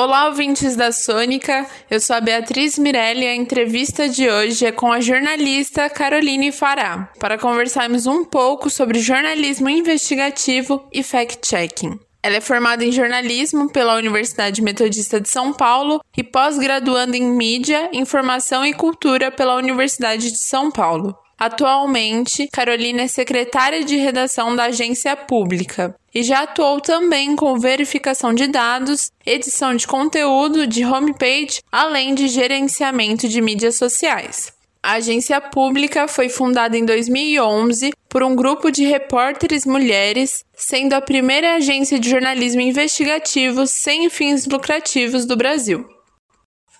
[0.00, 1.66] Olá, ouvintes da Sônica.
[1.90, 6.52] Eu sou a Beatriz Mirelli e a entrevista de hoje é com a jornalista Caroline
[6.52, 11.98] Fará, para conversarmos um pouco sobre jornalismo investigativo e fact-checking.
[12.22, 17.90] Ela é formada em jornalismo pela Universidade Metodista de São Paulo e pós-graduanda em mídia,
[17.92, 21.12] informação e cultura pela Universidade de São Paulo.
[21.38, 28.34] Atualmente, Carolina é secretária de redação da agência pública e já atuou também com verificação
[28.34, 34.52] de dados, edição de conteúdo de homepage, além de gerenciamento de mídias sociais.
[34.82, 41.00] A agência pública foi fundada em 2011 por um grupo de repórteres mulheres, sendo a
[41.00, 45.84] primeira agência de jornalismo investigativo sem fins lucrativos do Brasil.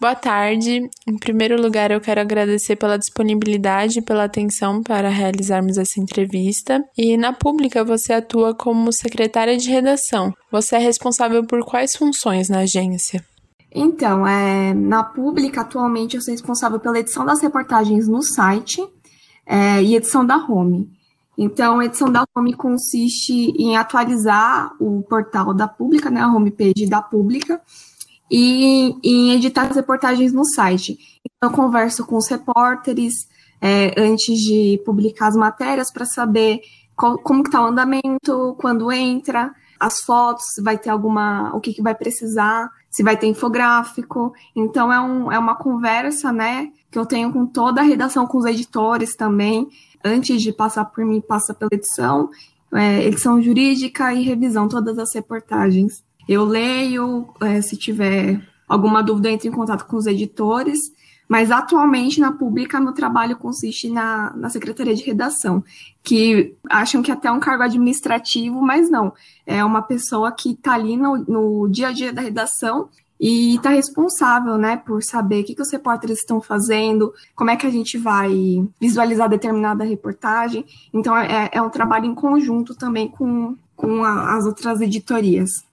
[0.01, 0.89] Boa tarde.
[1.09, 6.81] Em primeiro lugar, eu quero agradecer pela disponibilidade e pela atenção para realizarmos essa entrevista.
[6.97, 10.33] E na pública, você atua como secretária de redação.
[10.53, 13.25] Você é responsável por quais funções na agência?
[13.75, 18.81] Então, é, na pública, atualmente, eu sou responsável pela edição das reportagens no site
[19.45, 20.89] é, e edição da home.
[21.37, 26.87] Então, a edição da home consiste em atualizar o portal da pública, né, a homepage
[26.89, 27.61] da pública,
[28.31, 30.99] e em editar as reportagens no site.
[31.25, 33.15] Então, eu converso com os repórteres
[33.61, 36.61] é, antes de publicar as matérias para saber
[36.97, 41.73] qual, como está o andamento, quando entra, as fotos, se vai ter alguma, o que,
[41.73, 44.33] que vai precisar, se vai ter infográfico.
[44.55, 48.39] Então, é, um, é uma conversa, né, que eu tenho com toda a redação, com
[48.39, 49.69] os editores também,
[50.05, 52.31] antes de passar por mim, passa pela edição,
[52.73, 56.03] é, edição jurídica e revisão, todas as reportagens.
[56.29, 60.79] Eu leio, é, se tiver alguma dúvida, entro em contato com os editores,
[61.27, 65.65] mas atualmente na pública meu trabalho consiste na, na secretaria de redação,
[66.03, 69.13] que acham que até é um cargo administrativo, mas não.
[69.47, 72.89] É uma pessoa que está ali no, no dia a dia da redação
[73.21, 77.57] e está responsável, né, por saber o que, que os repórteres estão fazendo, como é
[77.57, 78.33] que a gente vai
[78.81, 80.65] visualizar determinada reportagem.
[80.95, 85.68] Então, é, é um trabalho em conjunto também com, com a, as outras editorias.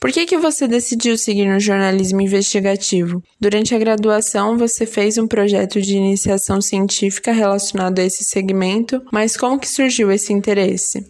[0.00, 3.22] Por que, que você decidiu seguir no jornalismo investigativo?
[3.38, 9.36] Durante a graduação, você fez um projeto de iniciação científica relacionado a esse segmento, mas
[9.36, 11.06] como que surgiu esse interesse?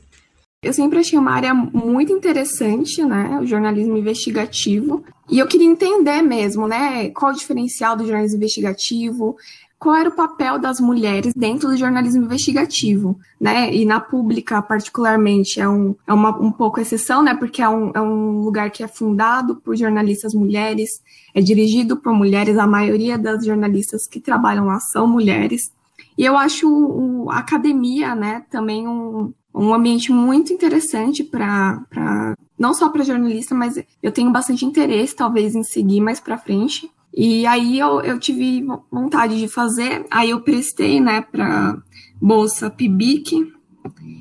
[0.61, 6.21] Eu sempre achei uma área muito interessante, né, o jornalismo investigativo, e eu queria entender
[6.21, 9.37] mesmo, né, qual o diferencial do jornalismo investigativo,
[9.81, 13.75] qual era o papel das mulheres dentro do jornalismo investigativo, né?
[13.75, 17.35] E na pública, particularmente, é, um, é uma, um pouco exceção, né?
[17.35, 20.91] Porque é um, é um lugar que é fundado por jornalistas mulheres,
[21.35, 25.73] é dirigido por mulheres, a maioria das jornalistas que trabalham lá são mulheres.
[26.19, 32.91] E eu acho a academia, né, também um, um ambiente muito interessante para não só
[32.91, 36.91] para jornalista, mas eu tenho bastante interesse, talvez, em seguir mais para frente.
[37.13, 41.79] E aí eu, eu tive vontade de fazer, aí eu prestei, né, para
[42.21, 43.51] bolsa PIBIC.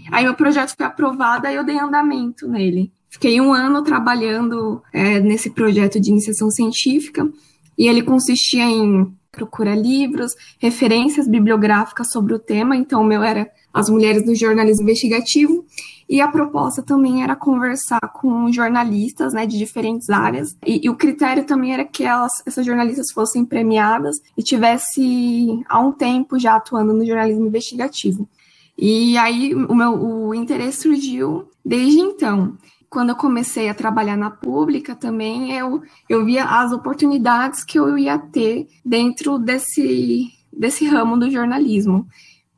[0.10, 2.94] Aí o projeto foi aprovado, aí eu dei andamento nele.
[3.10, 7.30] Fiquei um ano trabalhando é, nesse projeto de iniciação científica
[7.78, 12.78] e ele consistia em procurar livros, referências bibliográficas sobre o tema.
[12.78, 15.66] Então, o meu era as mulheres no jornalismo investigativo
[16.10, 20.58] e a proposta também era conversar com jornalistas né, de diferentes áreas.
[20.66, 25.80] E, e o critério também era que elas, essas jornalistas fossem premiadas e tivesse há
[25.80, 28.28] um tempo já atuando no jornalismo investigativo.
[28.76, 32.58] E aí o meu o interesse surgiu desde então.
[32.90, 37.96] Quando eu comecei a trabalhar na pública também, eu, eu via as oportunidades que eu
[38.00, 42.08] ia ter dentro desse, desse ramo do jornalismo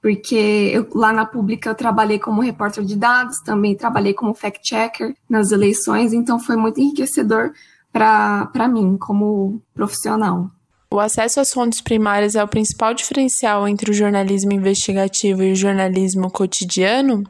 [0.01, 5.15] porque eu, lá na Pública eu trabalhei como repórter de dados, também trabalhei como fact-checker
[5.29, 7.51] nas eleições, então foi muito enriquecedor
[7.93, 10.49] para mim como profissional.
[10.89, 15.55] O acesso às fontes primárias é o principal diferencial entre o jornalismo investigativo e o
[15.55, 17.23] jornalismo cotidiano?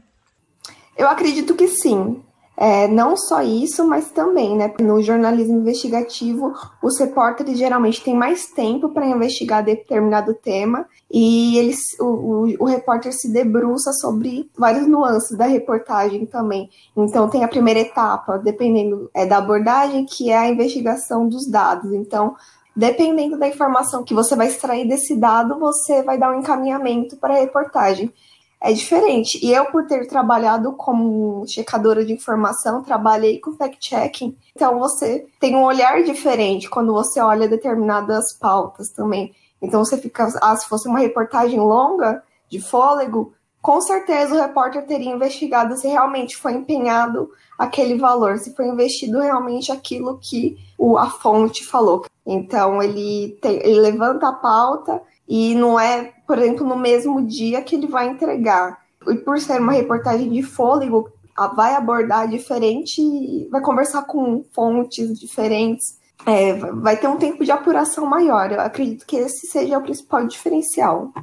[0.98, 2.22] Eu acredito que sim.
[2.64, 4.72] É, não só isso, mas também, né?
[4.80, 11.80] No jornalismo investigativo, os repórteres geralmente têm mais tempo para investigar determinado tema e eles,
[12.00, 16.70] o, o, o, repórter se debruça sobre várias nuances da reportagem também.
[16.96, 21.92] Então, tem a primeira etapa, dependendo é, da abordagem, que é a investigação dos dados.
[21.92, 22.36] Então,
[22.76, 27.34] dependendo da informação que você vai extrair desse dado, você vai dar um encaminhamento para
[27.34, 28.14] a reportagem
[28.62, 29.40] é diferente.
[29.44, 35.56] E eu, por ter trabalhado como checadora de informação, trabalhei com fact-checking, então você tem
[35.56, 39.34] um olhar diferente quando você olha determinadas pautas também.
[39.60, 44.86] Então você fica, ah, se fosse uma reportagem longa, de fôlego, com certeza o repórter
[44.86, 50.98] teria investigado se realmente foi empenhado aquele valor, se foi investido realmente aquilo que o,
[50.98, 52.06] a fonte falou.
[52.26, 55.02] Então ele, tem, ele levanta a pauta
[55.34, 58.78] e não é, por exemplo, no mesmo dia que ele vai entregar.
[59.08, 61.10] E por ser uma reportagem de fôlego,
[61.56, 68.06] vai abordar diferente, vai conversar com fontes diferentes, é, vai ter um tempo de apuração
[68.06, 68.52] maior.
[68.52, 71.14] Eu acredito que esse seja o principal diferencial.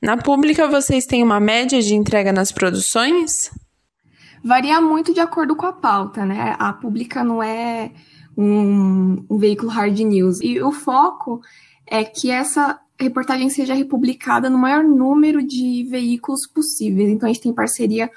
[0.00, 3.50] Na pública, vocês têm uma média de entrega nas produções?
[4.42, 6.56] Varia muito de acordo com a pauta, né?
[6.58, 7.90] A pública não é
[8.38, 10.40] um, um veículo hard news.
[10.40, 11.42] E o foco
[11.86, 17.08] é que essa reportagem seja republicada no maior número de veículos possíveis.
[17.08, 18.10] Então, a gente tem parceria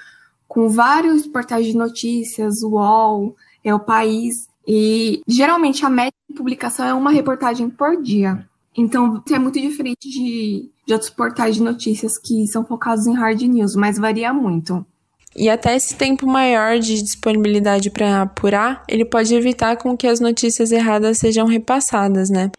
[0.46, 6.34] com vários portais de notícias, o UOL, é o País, e geralmente a média de
[6.34, 8.46] publicação é uma reportagem por dia.
[8.76, 13.40] Então, é muito diferente de, de outros portais de notícias que são focados em hard
[13.42, 14.86] news, mas varia muito.
[15.36, 20.20] E até esse tempo maior de disponibilidade para apurar, ele pode evitar com que as
[20.20, 22.50] notícias erradas sejam repassadas, né?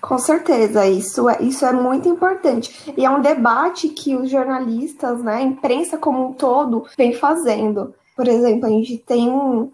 [0.00, 2.92] Com certeza, isso é, isso é muito importante.
[2.96, 7.94] E é um debate que os jornalistas, né, a imprensa como um todo, vem fazendo.
[8.16, 9.30] Por exemplo, a gente tem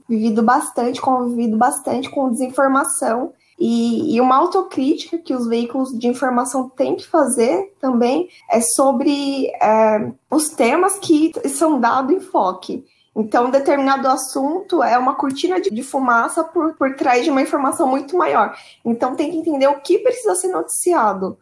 [0.08, 6.68] vivido bastante, convivido bastante com desinformação e, e, uma autocrítica que os veículos de informação
[6.68, 12.84] têm que fazer também é sobre é, os temas que são dado enfoque.
[13.16, 18.14] Então, determinado assunto é uma cortina de, fumaça por, por trás de uma informação muito
[18.14, 18.54] maior.
[18.84, 21.38] Então, tem que entender o que precisa ser noticiado.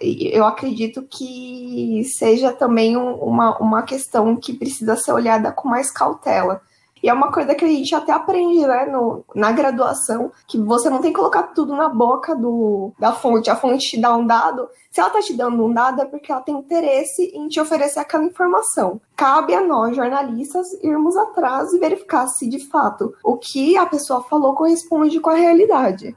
[0.00, 5.92] Eu acredito que seja também um, uma, uma questão que precisa ser olhada com mais
[5.92, 6.60] cautela.
[7.06, 10.90] E é uma coisa que a gente até aprende, né, no, na graduação, que você
[10.90, 13.48] não tem que colocar tudo na boca do, da fonte.
[13.48, 14.68] A fonte te dá um dado.
[14.90, 18.00] Se ela tá te dando um dado, é porque ela tem interesse em te oferecer
[18.00, 19.00] aquela informação.
[19.14, 24.24] Cabe a nós, jornalistas, irmos atrás e verificar se de fato o que a pessoa
[24.24, 26.12] falou corresponde com a realidade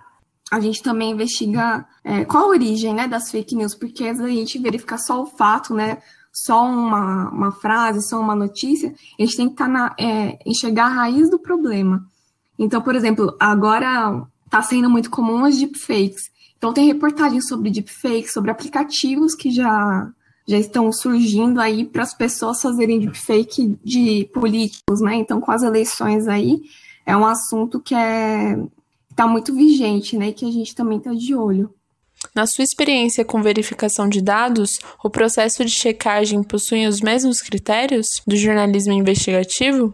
[0.51, 4.57] a gente também investiga é, qual a origem né, das fake news, porque a gente
[4.57, 5.99] verifica só o fato, né,
[6.31, 10.93] só uma, uma frase, só uma notícia, gente tem que tá na, é, enxergar a
[10.93, 12.05] raiz do problema.
[12.57, 16.29] Então, por exemplo, agora está sendo muito comum as deepfakes.
[16.57, 20.09] Então, tem reportagens sobre deepfakes, sobre aplicativos que já,
[20.47, 25.15] já estão surgindo aí para as pessoas fazerem deepfake de políticos, né?
[25.15, 26.61] Então, com as eleições aí,
[27.05, 28.57] é um assunto que é
[29.09, 30.29] está muito vigente, né?
[30.29, 31.73] E que a gente também está de olho.
[32.39, 38.21] Na sua experiência com verificação de dados, o processo de checagem possui os mesmos critérios
[38.25, 39.93] do jornalismo investigativo?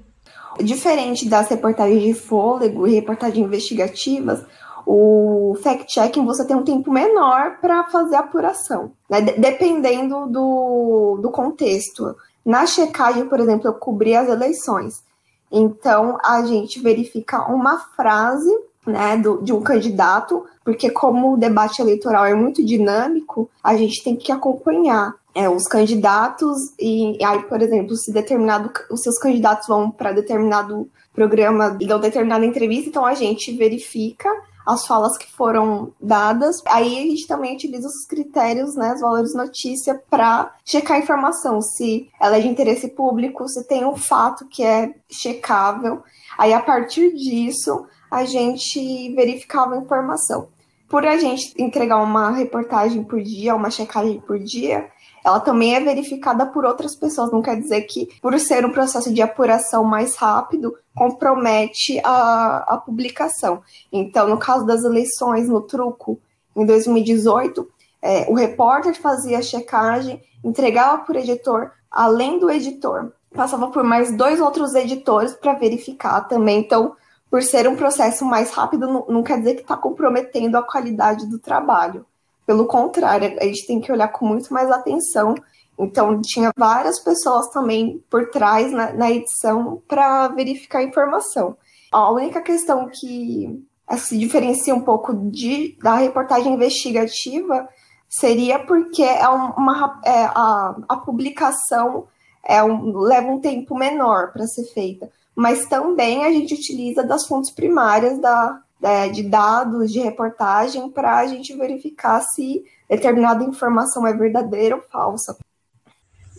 [0.61, 4.45] Diferente das reportagens de fôlego e reportagens investigativas,
[4.85, 9.21] o fact-checking você tem um tempo menor para fazer a apuração, né?
[9.21, 12.15] dependendo do, do contexto.
[12.45, 15.03] Na checagem, por exemplo, eu cobri as eleições.
[15.51, 21.81] Então, a gente verifica uma frase né, do, de um candidato, porque como o debate
[21.81, 27.61] eleitoral é muito dinâmico, a gente tem que acompanhar é, os candidatos e, aí, por
[27.61, 33.05] exemplo, se determinado os seus candidatos vão para determinado programa e dão determinada entrevista, então
[33.05, 34.29] a gente verifica
[34.65, 36.61] as falas que foram dadas.
[36.67, 41.61] Aí a gente também utiliza os critérios, né, os valores notícia, para checar a informação,
[41.61, 46.01] se ela é de interesse público, se tem um fato que é checável.
[46.37, 50.47] Aí, a partir disso, a gente verificava a informação.
[50.87, 54.87] Por a gente entregar uma reportagem por dia, uma checagem por dia,
[55.25, 57.31] ela também é verificada por outras pessoas.
[57.31, 62.77] Não quer dizer que, por ser um processo de apuração mais rápido, compromete a, a
[62.77, 63.63] publicação.
[63.91, 66.19] Então, no caso das eleições no truco,
[66.55, 67.67] em 2018,
[68.01, 74.15] é, o repórter fazia a checagem, entregava o editor, além do editor, passava por mais
[74.15, 76.59] dois outros editores para verificar também.
[76.59, 76.95] Então,
[77.35, 81.25] por ser um processo mais rápido, não, não quer dizer que está comprometendo a qualidade
[81.25, 82.05] do trabalho.
[82.45, 85.35] Pelo contrário, a gente tem que olhar com muito mais atenção.
[85.77, 91.57] Então, tinha várias pessoas também por trás na, na edição para verificar a informação.
[91.91, 93.61] A única questão que
[93.97, 97.67] se diferencia um pouco de, da reportagem investigativa
[98.07, 102.07] seria porque é uma, é, a, a publicação
[102.45, 107.27] é um, leva um tempo menor para ser feita mas também a gente utiliza das
[107.27, 114.07] fontes primárias da, da de dados, de reportagem, para a gente verificar se determinada informação
[114.07, 115.35] é verdadeira ou falsa.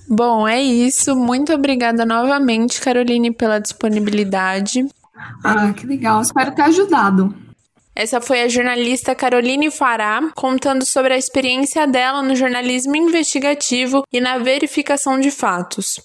[0.09, 1.17] Bom, é isso.
[1.17, 4.87] Muito obrigada novamente, Caroline, pela disponibilidade.
[5.43, 6.23] Ah, que legal.
[6.23, 7.35] Espero ter ajudado.
[7.95, 14.21] Essa foi a jornalista Caroline Fará contando sobre a experiência dela no jornalismo investigativo e
[14.21, 15.99] na verificação de fatos.